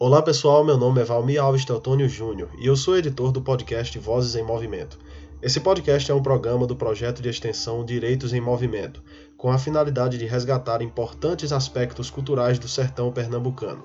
[0.00, 3.98] Olá pessoal, meu nome é Valmir Alves Teotônio Júnior e eu sou editor do podcast
[3.98, 4.96] Vozes em Movimento.
[5.42, 9.02] Esse podcast é um programa do projeto de extensão Direitos em Movimento,
[9.36, 13.82] com a finalidade de resgatar importantes aspectos culturais do sertão pernambucano.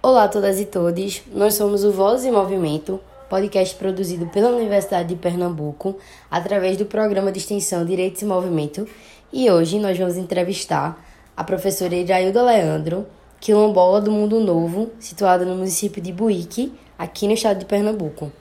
[0.00, 5.08] Olá a todas e todos, nós somos o Vozes em Movimento, podcast produzido pela Universidade
[5.08, 5.98] de Pernambuco
[6.30, 8.86] através do programa de extensão Direitos em Movimento
[9.32, 11.04] e hoje nós vamos entrevistar
[11.36, 13.08] a professora Irailda Leandro,
[13.42, 18.32] quilombola do Mundo Novo, situada no município de Buíque, aqui no estado de Pernambuco.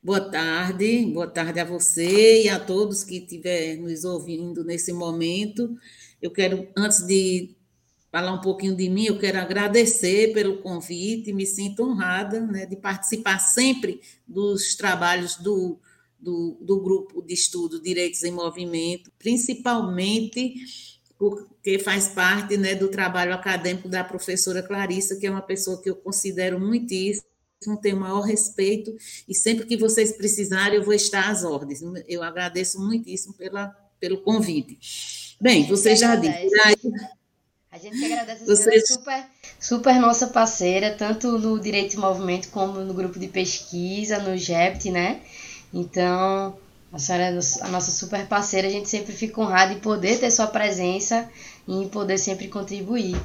[0.00, 5.76] Boa tarde, boa tarde a você e a todos que estiver nos ouvindo nesse momento.
[6.20, 7.56] Eu quero, antes de
[8.12, 12.76] falar um pouquinho de mim, eu quero agradecer pelo convite, me sinto honrada né, de
[12.76, 15.80] participar sempre dos trabalhos do,
[16.16, 20.54] do, do grupo de estudo Direitos em Movimento, principalmente
[21.22, 25.88] porque faz parte né, do trabalho acadêmico da professora Clarissa, que é uma pessoa que
[25.88, 27.24] eu considero muitíssimo,
[27.80, 28.92] tenho o maior respeito,
[29.28, 31.80] e sempre que vocês precisarem, eu vou estar às ordens.
[32.08, 33.68] Eu agradeço muitíssimo pela,
[34.00, 35.36] pelo convite.
[35.40, 36.50] Bem, você já disse.
[37.70, 39.26] A gente que agradece, a você é super,
[39.60, 44.90] super nossa parceira, tanto no Direito e Movimento como no grupo de pesquisa, no GEPT,
[44.90, 45.22] né?
[45.72, 46.58] Então,
[46.92, 50.30] a senhora é a nossa super parceira, a gente sempre fica honrado em poder ter
[50.30, 51.28] sua presença
[51.66, 53.16] e em poder sempre contribuir.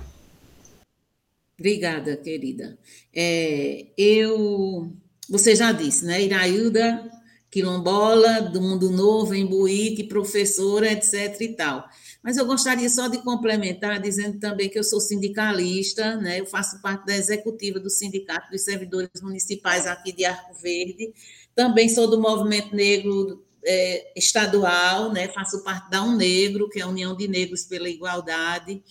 [1.59, 2.77] Obrigada, querida.
[3.13, 4.95] É, eu,
[5.29, 6.21] você já disse, né?
[6.21, 7.11] Irailda,
[7.51, 11.83] quilombola, do Mundo Novo, em Buíque, professora, etc e tal.
[12.23, 16.39] Mas eu gostaria só de complementar, dizendo também que eu sou sindicalista, né?
[16.39, 21.13] eu faço parte da executiva do Sindicato dos Servidores Municipais aqui de Arco Verde,
[21.55, 25.27] também sou do Movimento Negro é, estadual, né?
[25.27, 28.81] Faço parte da UNEGRO, que é a União de Negros pela Igualdade.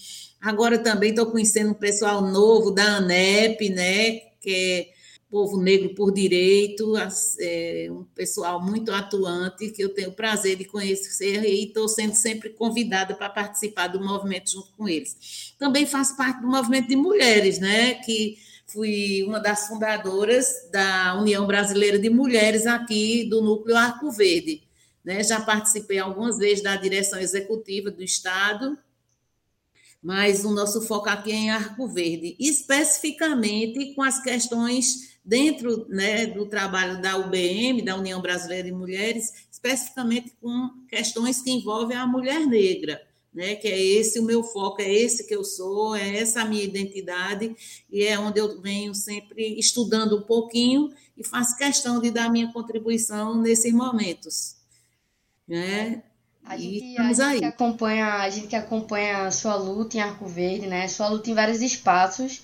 [0.40, 4.20] Agora também estou conhecendo um pessoal novo da ANEP, né?
[4.40, 4.96] Que é
[5.28, 6.94] Povo Negro por Direito,
[7.40, 12.14] é um pessoal muito atuante que eu tenho o prazer de conhecer e estou sendo
[12.14, 15.52] sempre convidada para participar do movimento junto com eles.
[15.58, 17.94] Também faço parte do movimento de mulheres, né?
[17.94, 24.62] Que fui uma das fundadoras da União Brasileira de Mulheres aqui do Núcleo Arco Verde.
[25.04, 25.22] Né?
[25.22, 28.76] Já participei algumas vezes da direção executiva do Estado,
[30.02, 36.26] mas o nosso foco aqui é em Arco Verde, especificamente com as questões dentro né,
[36.26, 42.06] do trabalho da UBM, da União Brasileira de Mulheres, especificamente com questões que envolvem a
[42.06, 43.00] mulher negra
[43.36, 43.54] né?
[43.54, 46.64] Que é esse o meu foco, é esse que eu sou, é essa a minha
[46.64, 47.54] identidade
[47.90, 52.50] e é onde eu venho sempre estudando um pouquinho e faço questão de dar minha
[52.50, 54.56] contribuição nesses momentos,
[55.46, 56.02] né?
[56.42, 60.26] A gente, a gente, que acompanha, a gente que acompanha a sua luta em Arco
[60.26, 60.88] Verde, né?
[60.88, 62.42] Sua luta em vários espaços.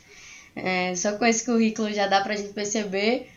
[0.55, 3.31] É, só com esse currículo já dá para a gente perceber,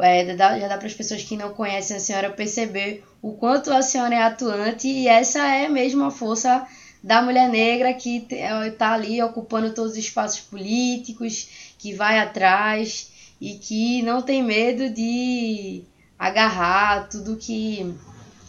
[0.00, 3.82] é, já dá para as pessoas que não conhecem a senhora perceber o quanto a
[3.82, 6.66] senhora é atuante e essa é mesmo a força
[7.04, 13.10] da mulher negra que está é, ali ocupando todos os espaços políticos, que vai atrás
[13.38, 15.82] e que não tem medo de
[16.18, 17.94] agarrar tudo que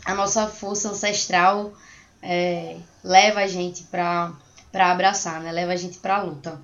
[0.06, 1.74] a nossa força ancestral
[2.24, 4.34] é, leva a gente para
[4.74, 5.52] abraçar, né?
[5.52, 6.62] leva a gente para a luta.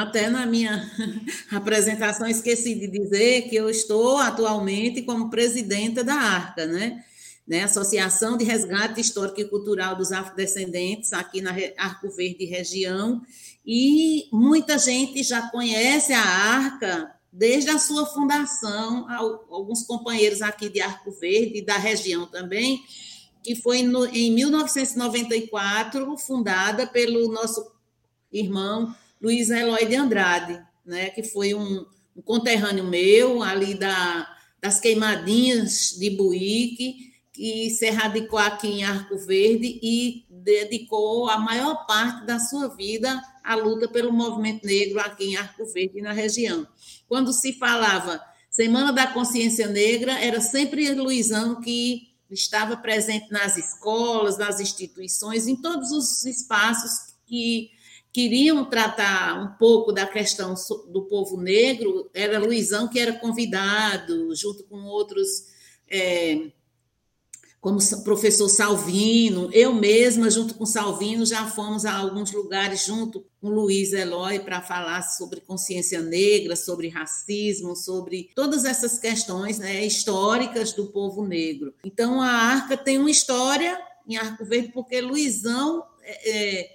[0.00, 0.90] Até na minha
[1.52, 7.04] apresentação esqueci de dizer que eu estou atualmente como presidenta da ARCA, né?
[7.48, 13.22] Né, Associação de Resgate Histórico e Cultural dos Afrodescendentes, aqui na Arco Verde região,
[13.66, 19.06] e muita gente já conhece a Arca desde a sua fundação,
[19.50, 22.82] alguns companheiros aqui de Arco Verde da região também,
[23.42, 27.72] que foi no, em 1994 fundada pelo nosso
[28.30, 34.28] irmão Luiz Eloy de Andrade, né, que foi um, um conterrâneo meu ali da,
[34.60, 37.07] das queimadinhas de Buíque,
[37.38, 43.22] que se radicou aqui em Arco Verde e dedicou a maior parte da sua vida
[43.44, 46.66] à luta pelo movimento negro aqui em Arco Verde e na região.
[47.06, 48.20] Quando se falava
[48.50, 55.54] Semana da Consciência Negra, era sempre Luizão que estava presente nas escolas, nas instituições, em
[55.54, 57.70] todos os espaços que
[58.12, 60.54] queriam tratar um pouco da questão
[60.90, 65.28] do povo negro, era Luizão que era convidado, junto com outros
[65.88, 66.50] é,
[67.60, 73.26] como o professor Salvino, eu mesma, junto com Salvino, já fomos a alguns lugares junto
[73.40, 79.84] com Luiz Eloy para falar sobre consciência negra, sobre racismo, sobre todas essas questões né,
[79.84, 81.74] históricas do povo negro.
[81.84, 83.76] Então, a Arca tem uma história
[84.06, 86.70] em Arco Verde, porque Luizão, é, é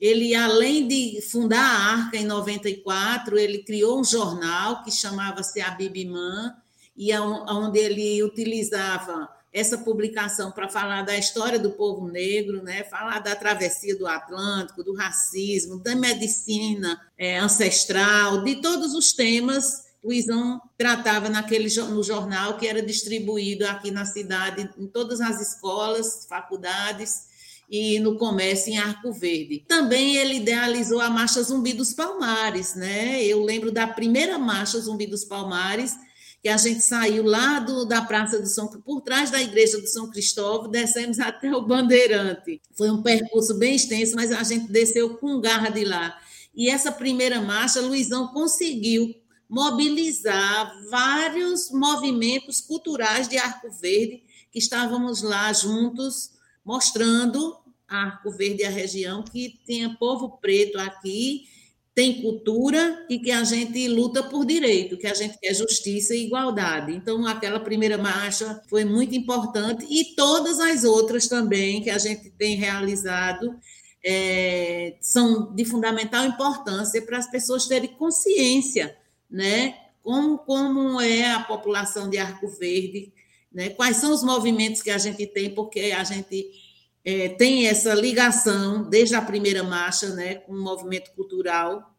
[0.00, 5.70] ele, além de fundar a Arca em 94, ele criou um jornal que chamava-se A
[5.70, 6.52] Bibimã,
[6.96, 12.84] e onde ele utilizava essa publicação para falar da história do povo negro, né?
[12.84, 19.84] falar da travessia do Atlântico, do racismo, da medicina é, ancestral, de todos os temas
[20.04, 25.40] o Isão tratava naquele no jornal que era distribuído aqui na cidade, em todas as
[25.40, 27.32] escolas, faculdades
[27.70, 29.64] e no comércio em Arco Verde.
[29.66, 33.24] Também ele idealizou a Marcha Zumbi dos Palmares, né?
[33.24, 35.94] Eu lembro da primeira Marcha Zumbi dos Palmares,
[36.44, 39.86] que a gente saiu lá do, da Praça do São por trás da igreja do
[39.86, 42.60] São Cristóvão, descemos até o Bandeirante.
[42.76, 46.20] Foi um percurso bem extenso, mas a gente desceu com garra de lá.
[46.54, 49.14] E essa primeira marcha, Luizão conseguiu
[49.48, 56.32] mobilizar vários movimentos culturais de Arco Verde, que estávamos lá juntos,
[56.62, 57.56] mostrando
[57.88, 61.48] Arco Verde e a região que tinha povo preto aqui
[61.94, 66.26] tem cultura e que a gente luta por direito, que a gente quer justiça e
[66.26, 66.92] igualdade.
[66.92, 72.30] Então, aquela primeira marcha foi muito importante e todas as outras também que a gente
[72.30, 73.54] tem realizado
[74.04, 78.96] é, são de fundamental importância para as pessoas terem consciência,
[79.30, 79.76] né?
[80.02, 83.12] Como, como é a população de Arco Verde,
[83.50, 83.70] né?
[83.70, 86.50] quais são os movimentos que a gente tem, porque a gente
[87.04, 91.94] é, tem essa ligação desde a primeira marcha, né, com o movimento cultural.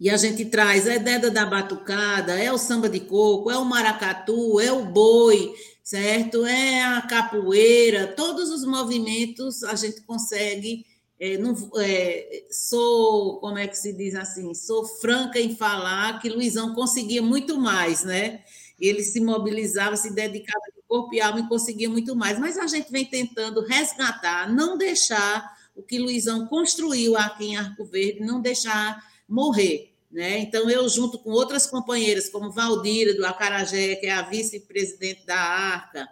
[0.00, 3.64] E a gente traz é Deda da Batucada, é o samba de coco, é o
[3.64, 6.44] maracatu, é o boi, certo?
[6.44, 10.84] É a capoeira, todos os movimentos a gente consegue.
[11.20, 14.52] É, não, é, sou, como é que se diz assim?
[14.54, 18.42] Sou franca em falar que Luizão conseguia muito mais, né?
[18.80, 22.38] Ele se mobilizava, se dedicava corpo e alma e conseguia muito mais.
[22.38, 27.82] Mas a gente vem tentando resgatar, não deixar o que Luizão construiu aqui em Arco
[27.86, 29.94] Verde, não deixar morrer.
[30.10, 30.40] Né?
[30.40, 35.38] Então, eu, junto com outras companheiras, como Valdira, do Acarajé, que é a vice-presidente da
[35.38, 36.06] ARCA,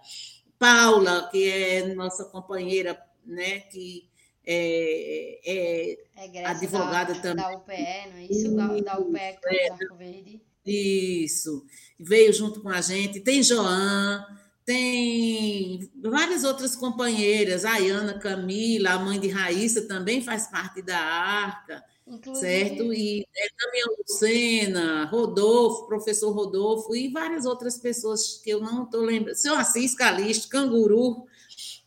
[0.59, 4.09] Paula, que é nossa companheira, né, que
[4.47, 7.45] é, é, é advogada da, também.
[7.45, 8.57] Da UPE, não é isso?
[8.57, 10.41] Da, da UPE, é, Arco Verde.
[10.65, 11.67] Isso,
[11.99, 13.21] veio junto com a gente.
[13.21, 14.25] Tem Joan,
[14.71, 20.97] tem várias outras companheiras, a Ayana Camila, a mãe de Raíssa, também faz parte da
[20.97, 22.47] Arca, Inclusive.
[22.47, 22.95] certo?
[22.95, 29.01] E é, Damião Lucena, Rodolfo, professor Rodolfo, e várias outras pessoas que eu não estou
[29.01, 29.35] lembrando.
[29.35, 31.27] Seu Assis Calixto, Canguru,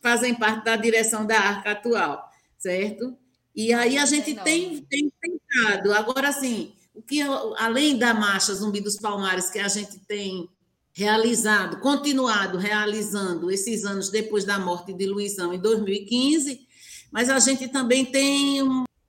[0.02, 2.22] fazem parte da direção da Arca atual,
[2.58, 3.16] certo?
[3.56, 5.90] E aí a gente tem, tem tentado.
[5.94, 7.22] Agora, assim, o que
[7.56, 10.50] além da marcha Zumbi dos Palmares que a gente tem
[10.94, 16.66] realizado, continuado realizando esses anos depois da morte de Luizão em 2015,
[17.10, 18.62] mas a gente também tem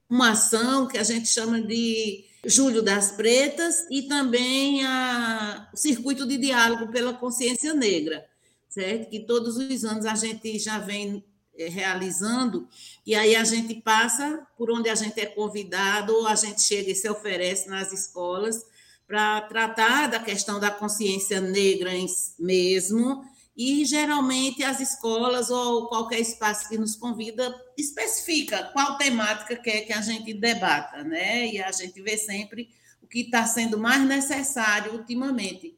[0.09, 6.25] uma ação que a gente chama de Julho das Pretas e também a, o Circuito
[6.27, 8.25] de Diálogo pela Consciência Negra,
[8.67, 9.09] certo?
[9.09, 11.23] Que todos os anos a gente já vem
[11.57, 12.67] eh, realizando,
[13.05, 16.91] e aí a gente passa por onde a gente é convidado, ou a gente chega
[16.91, 18.63] e se oferece nas escolas,
[19.07, 21.91] para tratar da questão da consciência negra
[22.39, 23.23] mesmo,
[23.55, 29.93] e geralmente as escolas ou qualquer espaço que nos convida especifica qual temática quer que
[29.93, 31.47] a gente debata, né?
[31.47, 32.69] E a gente vê sempre
[33.01, 35.77] o que está sendo mais necessário ultimamente.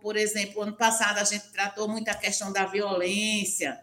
[0.00, 3.78] Por exemplo, ano passado a gente tratou muito a questão da violência,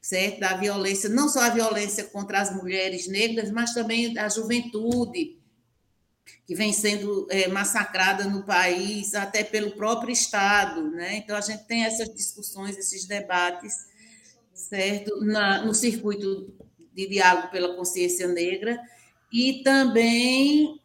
[0.00, 0.40] certo?
[0.40, 5.38] Da violência, não só a violência contra as mulheres negras, mas também da juventude,
[6.46, 10.90] que vem sendo é, massacrada no país, até pelo próprio Estado.
[10.90, 11.16] Né?
[11.16, 13.74] Então, a gente tem essas discussões, esses debates,
[14.54, 15.24] certo?
[15.24, 16.52] Na, no circuito
[16.92, 18.80] de diálogo pela consciência negra,
[19.32, 20.80] e também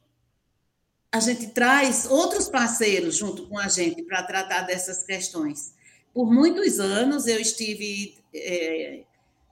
[1.11, 5.73] a gente traz outros parceiros junto com a gente para tratar dessas questões.
[6.13, 9.03] Por muitos anos, eu estive é,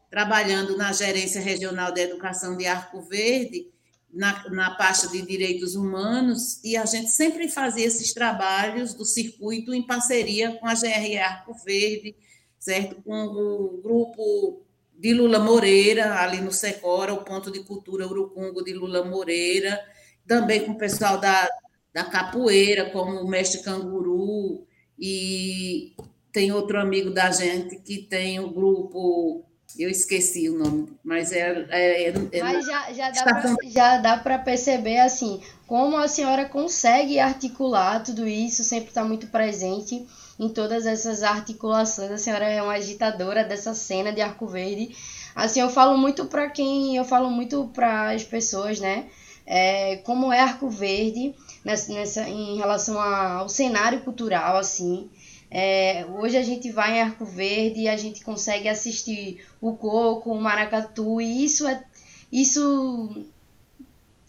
[0.10, 3.68] trabalhando na Gerência Regional de Educação de Arco Verde,
[4.14, 9.74] na, na pasta de direitos humanos, e a gente sempre fazia esses trabalhos do circuito
[9.74, 12.16] em parceria com a GRE Arco Verde,
[12.60, 13.02] certo?
[13.02, 14.66] com o grupo
[14.98, 19.80] de Lula Moreira, ali no Secora, o Ponto de Cultura Urucungo de Lula Moreira,
[20.28, 21.50] também com o pessoal da,
[21.94, 24.68] da capoeira, como o mestre Canguru,
[25.00, 25.96] e
[26.32, 29.44] tem outro amigo da gente que tem o grupo
[29.78, 31.66] eu esqueci o nome, mas é.
[31.70, 36.08] é, é, é mas já, já dá pra, já dá para perceber assim como a
[36.10, 40.06] senhora consegue articular tudo isso, sempre está muito presente
[40.38, 42.12] em todas essas articulações.
[42.12, 44.94] A senhora é uma agitadora dessa cena de Arco Verde.
[45.34, 49.06] Assim, eu falo muito para quem, eu falo muito para as pessoas, né?
[49.46, 55.10] É, como é Arco Verde nessa, nessa em relação ao cenário cultural, assim.
[55.54, 60.32] É, hoje a gente vai em Arco Verde e a gente consegue assistir o coco,
[60.32, 61.84] o maracatu, e isso é
[62.32, 63.26] isso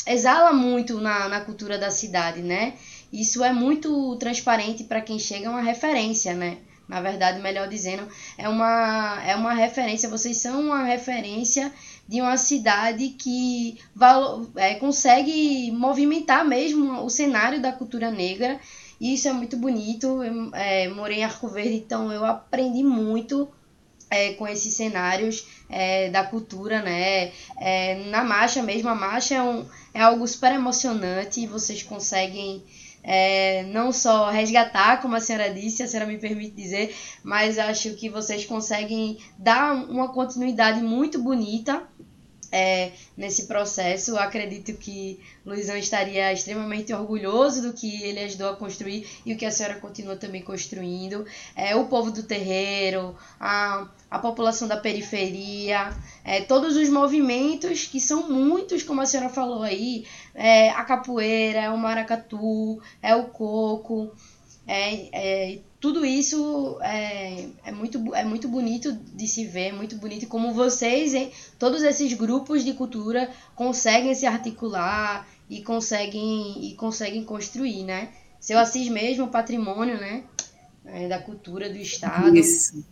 [0.04, 2.74] exala muito na, na cultura da cidade, né?
[3.12, 6.58] Isso é muito transparente para quem chega, é uma referência, né?
[6.88, 11.72] Na verdade, melhor dizendo, é uma, é uma referência, vocês são uma referência
[12.08, 13.78] de uma cidade que
[14.56, 18.60] é, consegue movimentar mesmo o cenário da cultura negra.
[19.02, 20.22] E isso é muito bonito.
[20.22, 23.48] Eu é, morei em Arco Verde, então eu aprendi muito
[24.08, 27.32] é, com esses cenários é, da cultura, né?
[27.58, 32.62] É, na marcha mesmo, a marcha é, um, é algo super emocionante vocês conseguem
[33.02, 36.94] é, não só resgatar, como a senhora disse, a senhora me permite dizer,
[37.24, 41.82] mas acho que vocês conseguem dar uma continuidade muito bonita
[42.52, 44.16] é, nesse processo.
[44.18, 49.46] Acredito que Luizão estaria extremamente orgulhoso do que ele ajudou a construir e o que
[49.46, 51.24] a senhora continua também construindo.
[51.56, 57.98] É, o povo do terreiro, a, a população da periferia, é, todos os movimentos, que
[57.98, 63.24] são muitos, como a senhora falou aí, é, a capoeira, é o maracatu, é o
[63.28, 64.14] coco,
[64.66, 70.28] é, é tudo isso é, é, muito, é muito bonito de se ver, muito bonito
[70.28, 77.24] como vocês, hein, todos esses grupos de cultura conseguem se articular e conseguem, e conseguem
[77.24, 78.10] construir, né?
[78.38, 80.22] Seu Assis mesmo, patrimônio, né?
[80.84, 82.36] É, da cultura do Estado.
[82.36, 82.86] Isso.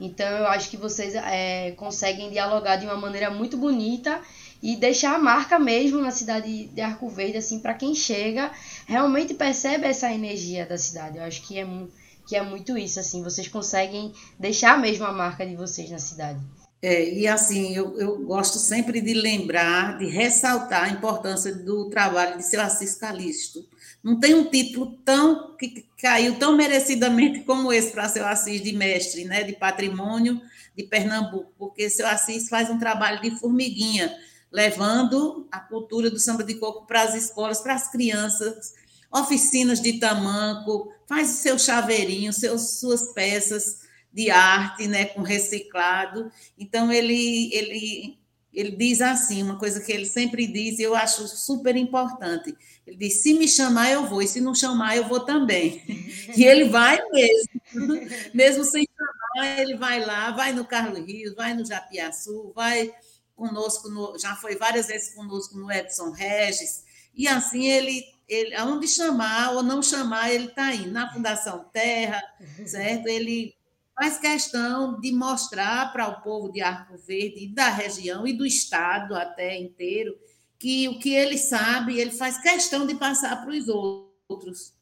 [0.00, 4.20] Então eu acho que vocês é, conseguem dialogar de uma maneira muito bonita
[4.60, 8.50] e deixar a marca mesmo na cidade de Arco Verde, assim, para quem chega,
[8.84, 11.18] realmente percebe essa energia da cidade.
[11.18, 15.12] Eu acho que é muito que é muito isso, assim, vocês conseguem deixar mesmo a
[15.12, 16.40] marca de vocês na cidade.
[16.82, 22.36] É, e assim, eu, eu gosto sempre de lembrar, de ressaltar a importância do trabalho
[22.36, 23.66] de seu Assis Calixto.
[24.04, 28.72] Não tem um título tão que caiu tão merecidamente como esse para seu Assis de
[28.72, 30.40] mestre, né, de patrimônio
[30.76, 34.14] de Pernambuco, porque seu Assis faz um trabalho de formiguinha,
[34.52, 38.74] levando a cultura do samba de coco para as escolas, para as crianças,
[39.10, 43.80] oficinas de tamanco, faz o seu chaveirinho, seus, suas peças
[44.12, 46.30] de arte, né, com reciclado.
[46.58, 48.18] Então ele ele
[48.56, 52.56] ele diz assim, uma coisa que ele sempre diz e eu acho super importante.
[52.86, 55.82] Ele diz: se me chamar eu vou, e se não chamar eu vou também.
[56.34, 57.60] e ele vai mesmo,
[58.32, 62.90] mesmo sem chamar, ele vai lá, vai no Carlos Rios, vai no Japiaçu, vai
[63.34, 66.82] conosco, no, já foi várias vezes conosco no Edson Regis,
[67.14, 70.90] e assim ele ele, aonde chamar ou não chamar, ele está indo.
[70.90, 72.22] Na Fundação Terra,
[72.66, 73.06] certo?
[73.06, 73.54] Ele
[73.94, 78.44] faz questão de mostrar para o povo de Arco Verde, e da região e do
[78.44, 80.16] estado até inteiro,
[80.58, 84.74] que o que ele sabe, ele faz questão de passar para os outros.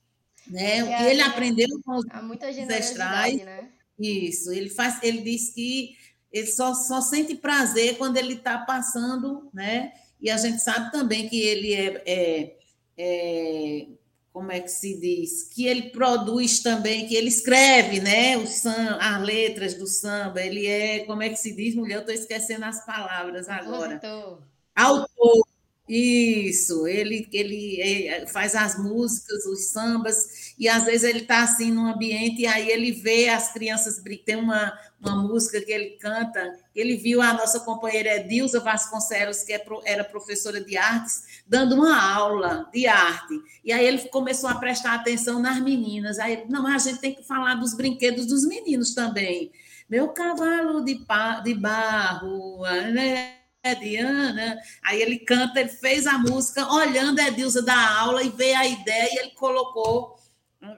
[0.47, 0.83] Né?
[0.83, 2.05] O que ele aprendeu com os
[2.43, 3.37] ancestrais.
[3.43, 3.71] Né?
[3.99, 5.97] Isso, ele faz, ele diz que
[6.33, 9.93] ele só, só sente prazer quando ele está passando, né?
[10.21, 12.57] E a gente sabe também que ele é, é
[12.97, 13.87] é,
[14.33, 18.99] como é que se diz, que ele produz também, que ele escreve, né, o sam,
[19.01, 22.65] as letras do samba, ele é, como é que se diz, mulher, eu estou esquecendo
[22.65, 23.95] as palavras agora.
[23.95, 24.43] Autor.
[24.75, 25.47] Autor,
[25.87, 31.71] isso, ele, ele é, faz as músicas, os sambas, e às vezes ele está assim
[31.71, 36.59] num ambiente, e aí ele vê as crianças, tem uma, uma música que ele canta,
[36.75, 42.15] ele viu a nossa companheira Edilza Vasconcelos, que é era professora de artes, dando uma
[42.15, 46.79] aula de arte, e aí ele começou a prestar atenção nas meninas, aí, não, a
[46.79, 49.53] gente tem que falar dos brinquedos dos meninos também,
[49.87, 50.99] meu cavalo de,
[51.45, 53.44] de barro, né?
[53.73, 54.59] Diana.
[54.83, 58.67] Aí ele canta, ele fez a música olhando a Edilza da aula e veio a
[58.67, 60.17] ideia e ele colocou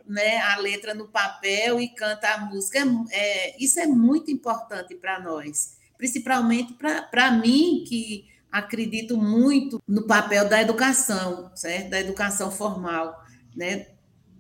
[0.06, 2.78] né, a letra no papel e canta a música.
[3.10, 10.06] É, é isso é muito importante para nós, principalmente para mim, que acredito muito no
[10.06, 11.90] papel da educação, certo?
[11.90, 13.20] da educação formal,
[13.54, 13.86] né?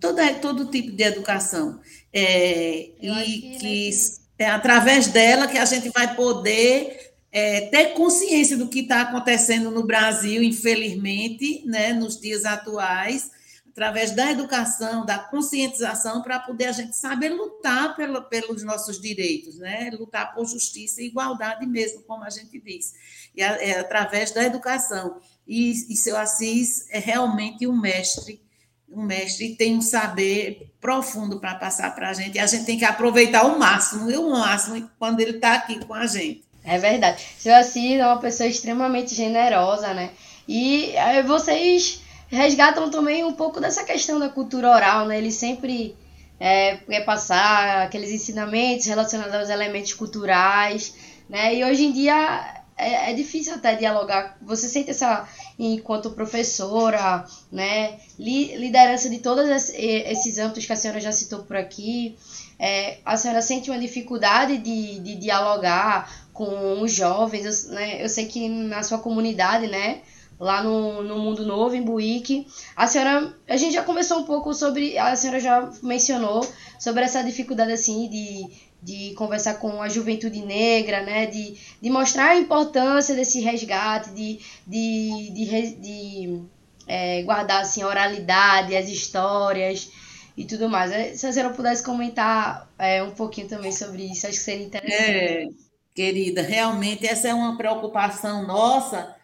[0.00, 1.80] todo, todo tipo de educação.
[2.12, 3.90] É, e que, que
[4.38, 9.70] é através dela que a gente vai poder é, ter consciência do que está acontecendo
[9.70, 13.30] no Brasil, infelizmente, né, nos dias atuais,
[13.68, 19.58] através da educação, da conscientização, para poder a gente saber lutar pelo, pelos nossos direitos,
[19.58, 19.90] né?
[19.92, 22.94] lutar por justiça e igualdade mesmo, como a gente diz,
[23.36, 25.20] e é através da educação.
[25.46, 28.40] E, e seu Assis é realmente um mestre,
[28.88, 32.78] um mestre tem um saber profundo para passar para a gente, e a gente tem
[32.78, 36.45] que aproveitar o máximo, e o máximo quando ele está aqui com a gente.
[36.66, 37.22] É verdade.
[37.38, 40.10] Seu Assis é uma pessoa extremamente generosa, né?
[40.48, 45.16] E é, vocês resgatam também um pouco dessa questão da cultura oral, né?
[45.16, 45.96] Ele sempre
[46.40, 50.92] é, quer passar aqueles ensinamentos relacionados aos elementos culturais,
[51.30, 51.54] né?
[51.54, 54.36] E hoje em dia é, é, difícil até dialogar.
[54.42, 55.26] Você sente essa,
[55.58, 62.18] enquanto professora, né, liderança de todos esses âmbitos que a senhora já citou por aqui,
[62.58, 68.08] é, a senhora sente uma dificuldade de, de dialogar com os jovens, eu, né, eu
[68.08, 70.02] sei que na sua comunidade, né,
[70.38, 72.46] lá no, no Mundo Novo, em Buíque.
[72.76, 76.46] A senhora, a gente já conversou um pouco sobre, a senhora já mencionou
[76.78, 81.26] sobre essa dificuldade, assim, de de conversar com a juventude negra, né?
[81.26, 86.42] de, de mostrar a importância desse resgate, de, de, de, de
[86.86, 89.90] é, guardar assim, a oralidade, as histórias
[90.36, 91.18] e tudo mais.
[91.18, 95.02] Se a senhora pudesse comentar é, um pouquinho também sobre isso, acho que seria interessante.
[95.02, 95.48] É,
[95.96, 99.16] querida, realmente essa é uma preocupação nossa,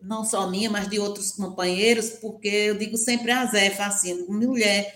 [0.00, 4.94] não só minha, mas de outros companheiros, porque eu digo sempre a Zé, assim, mulher,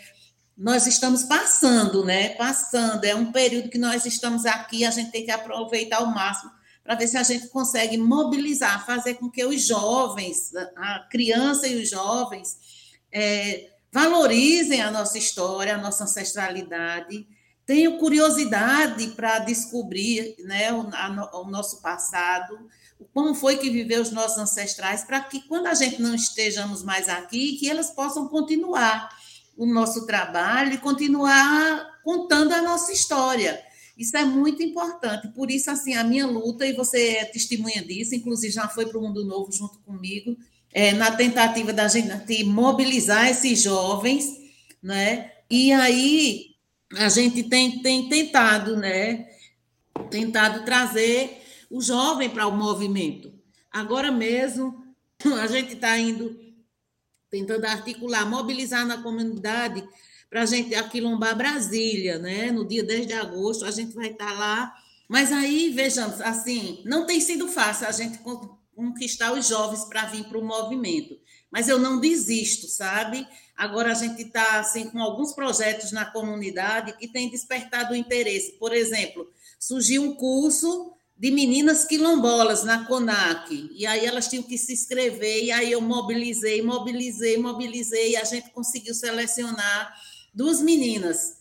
[0.56, 2.30] nós estamos passando, né?
[2.34, 3.04] Passando.
[3.04, 6.52] É um período que nós estamos aqui, a gente tem que aproveitar ao máximo
[6.84, 11.80] para ver se a gente consegue mobilizar, fazer com que os jovens, a criança e
[11.80, 12.58] os jovens,
[13.10, 17.26] é, valorizem a nossa história, a nossa ancestralidade,
[17.66, 22.58] tenham curiosidade para descobrir né, o, a, o nosso passado,
[23.12, 27.08] como foi que viveu os nossos ancestrais, para que quando a gente não estejamos mais
[27.08, 29.08] aqui, que elas possam continuar
[29.56, 33.62] o nosso trabalho e continuar contando a nossa história.
[33.96, 35.28] Isso é muito importante.
[35.28, 38.98] Por isso, assim, a minha luta, e você é testemunha disso, inclusive já foi para
[38.98, 40.36] o Mundo Novo junto comigo,
[40.72, 44.24] é, na tentativa da gente mobilizar esses jovens,
[44.82, 45.30] né?
[45.50, 46.51] E aí
[46.96, 49.28] a gente tem, tem tentado, né?
[50.10, 53.32] Tentado trazer o jovem para o movimento.
[53.70, 54.84] Agora mesmo,
[55.40, 56.40] a gente está indo
[57.30, 59.82] tentando articular, mobilizar na comunidade
[60.28, 62.50] para a gente aquilombar Brasília, né?
[62.50, 64.74] No dia 10 de agosto, a gente vai estar tá lá.
[65.08, 68.18] Mas aí, vejamos, assim, não tem sido fácil a gente
[68.74, 71.18] conquistar os jovens para vir para o movimento.
[71.52, 73.28] Mas eu não desisto, sabe?
[73.56, 78.52] Agora a gente está assim, com alguns projetos na comunidade que têm despertado interesse.
[78.52, 83.70] Por exemplo, surgiu um curso de meninas quilombolas na CONAC.
[83.76, 88.24] E aí elas tinham que se inscrever, e aí eu mobilizei, mobilizei, mobilizei, e a
[88.24, 89.94] gente conseguiu selecionar
[90.34, 91.36] duas meninas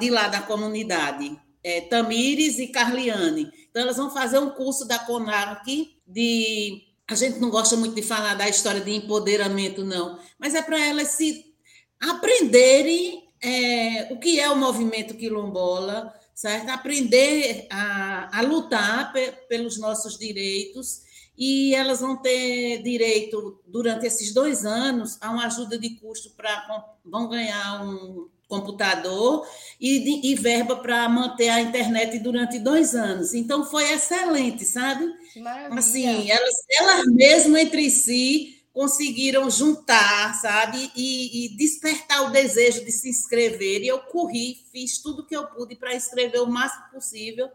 [0.00, 3.52] de lá da comunidade, é, Tamires e Carliane.
[3.68, 6.87] Então, elas vão fazer um curso da CONAC de.
[7.08, 10.78] A gente não gosta muito de falar da história de empoderamento, não, mas é para
[10.78, 11.54] elas se
[11.98, 16.68] aprenderem é, o que é o movimento quilombola, certo?
[16.68, 21.02] Aprender a, a lutar pe, pelos nossos direitos
[21.36, 26.96] e elas vão ter direito durante esses dois anos a uma ajuda de custo para
[27.04, 29.46] vão ganhar um computador
[29.78, 33.34] e, e verba para manter a internet durante dois anos.
[33.34, 35.06] Então foi excelente, sabe?
[35.36, 35.78] Maravilha.
[35.78, 42.92] Assim, elas, elas mesmas entre si conseguiram juntar, sabe, e, e, despertar o desejo de
[42.92, 43.82] se inscrever.
[43.82, 47.50] E eu corri, fiz tudo que eu pude para escrever o máximo possível.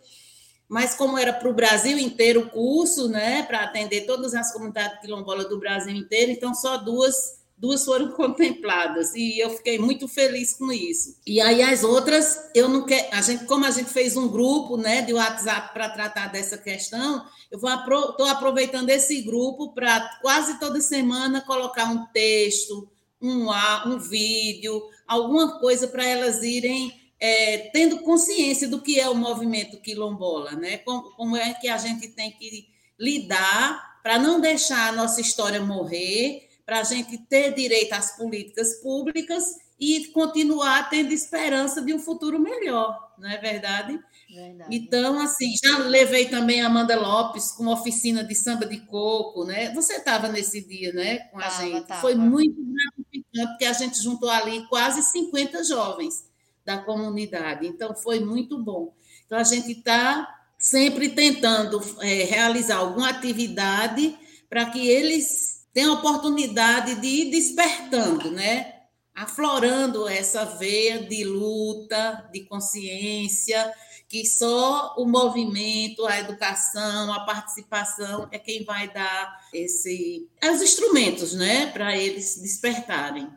[0.67, 4.99] Mas como era para o Brasil inteiro o curso, né, para atender todas as comunidades
[4.99, 10.53] quilombolas do Brasil inteiro, então só duas duas foram contempladas e eu fiquei muito feliz
[10.53, 11.17] com isso.
[11.25, 14.77] E aí as outras, eu não quero, a gente, como a gente fez um grupo,
[14.77, 20.59] né, de WhatsApp para tratar dessa questão, eu vou estou aproveitando esse grupo para quase
[20.59, 22.89] toda semana colocar um texto,
[23.21, 23.47] um
[23.85, 29.79] um vídeo, alguma coisa para elas irem é, tendo consciência do que é o movimento
[29.79, 30.79] quilombola, né?
[30.79, 32.67] Como, como é que a gente tem que
[32.99, 38.75] lidar para não deixar a nossa história morrer para a gente ter direito às políticas
[38.81, 39.43] públicas
[39.79, 43.99] e continuar tendo esperança de um futuro melhor, não é verdade?
[44.33, 44.75] verdade.
[44.75, 49.73] Então, assim, já levei também a Amanda Lopes com oficina de samba de coco, né?
[49.73, 51.87] Você estava nesse dia, né, com a tava, gente.
[51.87, 52.01] Tava.
[52.01, 56.29] Foi muito gratificante, porque a gente juntou ali quase 50 jovens
[56.63, 58.93] da comunidade, então foi muito bom.
[59.25, 64.17] Então, a gente está sempre tentando é, realizar alguma atividade
[64.49, 68.73] para que eles tem a oportunidade de ir despertando, né?
[69.15, 73.73] Aflorando essa veia de luta, de consciência,
[74.13, 81.33] que só o movimento, a educação, a participação é quem vai dar esse, os instrumentos,
[81.33, 83.27] né, para eles despertarem.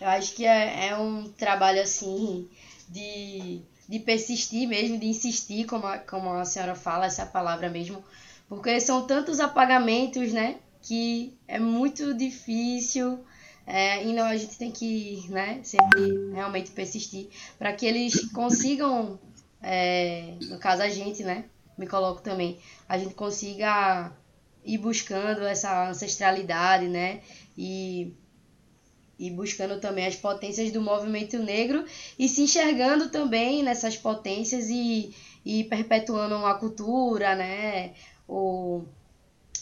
[0.00, 2.48] Eu acho que é, é um trabalho assim
[2.88, 8.04] de, de persistir mesmo, de insistir, como a, como a senhora fala, essa palavra mesmo,
[8.48, 10.56] Porque são tantos apagamentos, né?
[10.82, 13.24] Que é muito difícil
[13.66, 19.18] é, e não, a gente tem que né, sempre realmente persistir para que eles consigam,
[19.62, 21.44] é, no caso a gente, né?
[21.78, 24.12] Me coloco também, a gente consiga
[24.64, 27.20] ir buscando essa ancestralidade, né?
[27.56, 28.12] E,
[29.18, 31.84] e buscando também as potências do movimento negro
[32.18, 35.14] e se enxergando também nessas potências e,
[35.44, 37.94] e perpetuando a cultura, né?
[38.28, 38.84] O,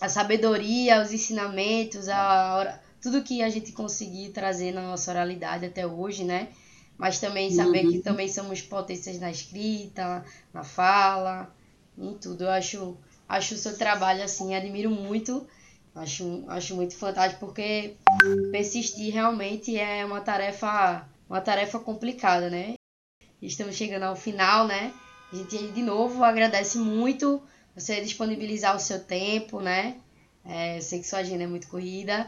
[0.01, 5.87] a sabedoria, os ensinamentos, a, tudo que a gente conseguir trazer na nossa oralidade até
[5.87, 6.49] hoje, né?
[6.97, 7.93] Mas também saber uhum.
[7.93, 11.55] que também somos potências na escrita, na fala,
[11.97, 12.45] em tudo.
[12.45, 12.97] Eu acho,
[13.29, 15.47] acho o seu trabalho assim, admiro muito.
[15.95, 17.97] Acho, acho muito fantástico porque
[18.53, 22.75] persistir realmente é uma tarefa, uma tarefa complicada, né?
[23.43, 24.93] Estamos chegando ao final, né?
[25.33, 27.43] A gente de novo agradece muito
[27.75, 29.97] você disponibilizar o seu tempo, né?
[30.45, 32.27] É, eu sei que sua agenda é muito corrida.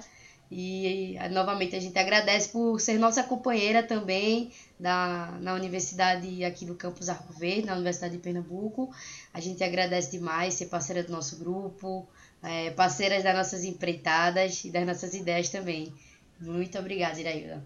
[0.55, 6.74] E novamente a gente agradece por ser nossa companheira também da, na universidade aqui do
[6.74, 8.94] campus Arco Verde, na Universidade de Pernambuco.
[9.33, 12.07] A gente agradece demais ser parceira do nosso grupo,
[12.42, 15.90] é, parceiras das nossas empreitadas e das nossas ideias também.
[16.38, 17.64] Muito obrigada, Iraída.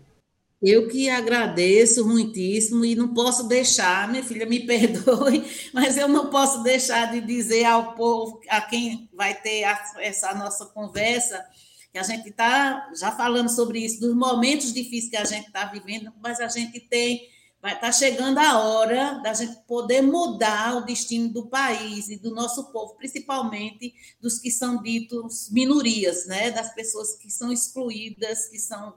[0.63, 6.31] Eu que agradeço muitíssimo e não posso deixar, minha filha, me perdoe, mas eu não
[6.31, 9.65] posso deixar de dizer ao povo, a quem vai ter
[9.99, 11.45] essa nossa conversa,
[11.93, 15.67] que a gente está já falando sobre isso, dos momentos difíceis que a gente está
[15.67, 17.29] vivendo, mas a gente tem,
[17.61, 22.19] vai estar tá chegando a hora da gente poder mudar o destino do país e
[22.19, 26.51] do nosso povo, principalmente dos que são ditos minorias, né?
[26.51, 28.95] das pessoas que são excluídas, que são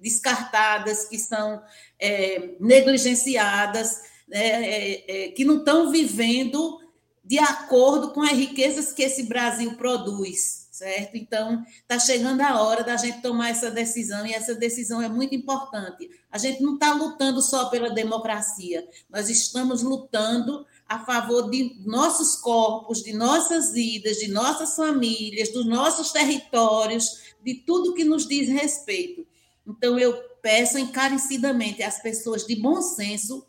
[0.00, 1.62] descartadas, que são
[1.98, 4.40] é, negligenciadas, né?
[4.40, 6.78] é, é, que não estão vivendo
[7.24, 11.16] de acordo com as riquezas que esse Brasil produz certo?
[11.16, 15.34] Então, está chegando a hora da gente tomar essa decisão, e essa decisão é muito
[15.34, 16.08] importante.
[16.30, 22.36] A gente não está lutando só pela democracia, nós estamos lutando a favor de nossos
[22.36, 28.48] corpos, de nossas vidas, de nossas famílias, dos nossos territórios, de tudo que nos diz
[28.48, 29.26] respeito.
[29.68, 33.46] Então, eu peço encarecidamente às pessoas de bom senso,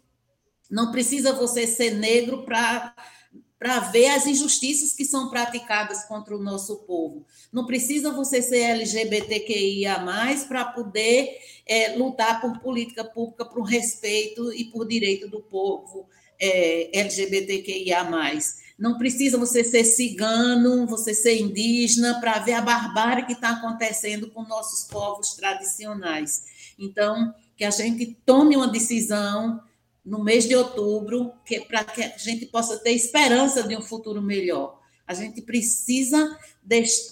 [0.69, 2.93] não precisa você ser negro para
[3.59, 7.25] para ver as injustiças que são praticadas contra o nosso povo.
[7.51, 10.01] Não precisa você ser LGBTQIA,
[10.47, 16.07] para poder é, lutar por política pública, por respeito e por direito do povo
[16.39, 18.09] é, LGBTQIA.
[18.79, 24.31] Não precisa você ser cigano, você ser indígena, para ver a barbárie que está acontecendo
[24.31, 26.45] com nossos povos tradicionais.
[26.79, 29.61] Então, que a gente tome uma decisão
[30.05, 34.21] no mês de outubro, que para que a gente possa ter esperança de um futuro
[34.21, 34.79] melhor.
[35.05, 36.37] A gente precisa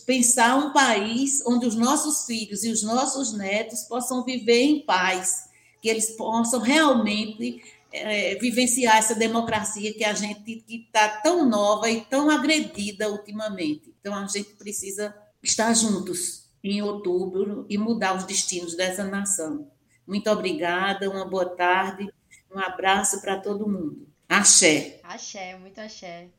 [0.05, 5.49] pensar um país onde os nossos filhos e os nossos netos possam viver em paz,
[5.81, 7.61] que eles possam realmente
[7.97, 13.93] é, vivenciar essa democracia que a gente está tão nova e tão agredida ultimamente.
[13.99, 19.69] Então a gente precisa estar juntos em outubro e mudar os destinos dessa nação.
[20.05, 22.09] Muito obrigada, uma boa tarde
[22.51, 24.07] um abraço para todo mundo.
[24.27, 24.99] Axé.
[25.03, 26.29] Axé, muito axé.